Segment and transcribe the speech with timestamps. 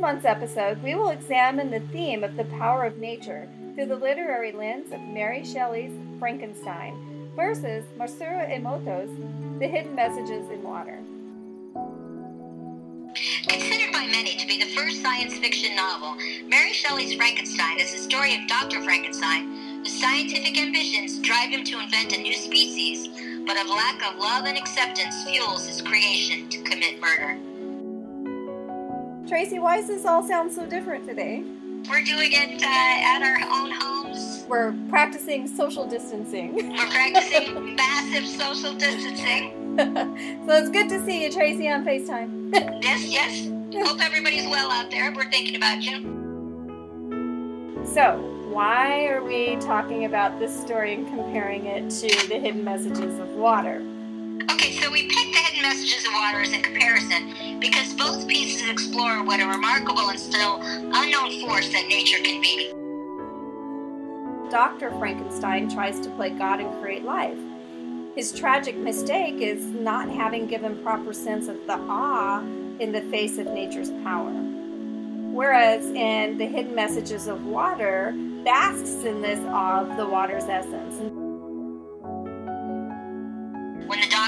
[0.00, 4.50] month's episode, we will examine the theme of the power of nature through the literary
[4.50, 9.10] lens of Mary Shelley's Frankenstein versus Masaru Emoto's
[9.58, 10.98] The Hidden Messages in Water.
[13.46, 16.16] Considered by many to be the first science fiction novel,
[16.48, 18.82] Mary Shelley's Frankenstein is the story of Dr.
[18.82, 23.08] Frankenstein, whose scientific ambitions drive him to invent a new species,
[23.46, 27.38] but of lack of love and acceptance fuels his creation to commit murder.
[29.30, 31.44] Tracy, why does this all sound so different today?
[31.88, 34.44] We're doing it uh, at our own homes.
[34.48, 36.56] We're practicing social distancing.
[36.76, 39.76] We're practicing massive social distancing.
[40.48, 42.52] so it's good to see you, Tracy, on FaceTime.
[42.82, 43.86] yes, yes.
[43.88, 45.12] Hope everybody's well out there.
[45.12, 46.00] We're thinking about you.
[47.84, 48.18] So,
[48.50, 53.28] why are we talking about this story and comparing it to the hidden messages of
[53.36, 53.80] water?
[55.62, 60.60] Messages of water as a comparison because both pieces explore what a remarkable and still
[60.62, 62.72] unknown force that nature can be.
[64.50, 64.90] Dr.
[64.98, 67.38] Frankenstein tries to play God and create life.
[68.16, 72.40] His tragic mistake is not having given proper sense of the awe
[72.80, 74.32] in the face of nature's power.
[75.32, 78.12] Whereas in the hidden messages of water,
[78.44, 81.29] basks in this awe of the water's essence.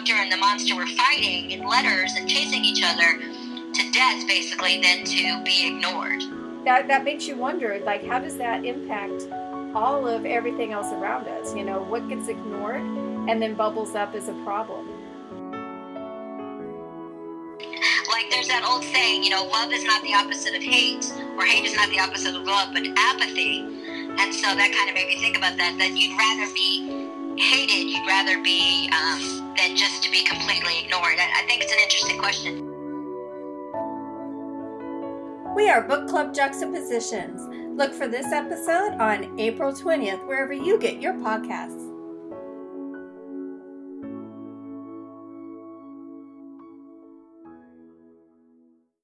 [0.00, 4.80] Doctor and the monster were fighting in letters and chasing each other to death, basically,
[4.80, 6.22] then to be ignored.
[6.64, 9.28] That, that makes you wonder, like, how does that impact
[9.74, 11.54] all of everything else around us?
[11.54, 14.88] You know, what gets ignored and then bubbles up as a problem?
[18.08, 21.44] like there's that old saying, you know, love is not the opposite of hate, or
[21.44, 23.60] hate is not the opposite of love, but apathy.
[23.60, 26.99] And so that kind of made me think about that, that you'd rather be
[27.36, 31.16] hated, you'd rather be um, than just to be completely ignored.
[31.18, 32.66] I, I think it's an interesting question.
[35.54, 37.42] We are Book Club Juxtapositions.
[37.76, 41.89] Look for this episode on April 20th, wherever you get your podcasts.